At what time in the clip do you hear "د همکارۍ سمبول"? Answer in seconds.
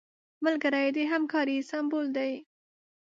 0.95-2.07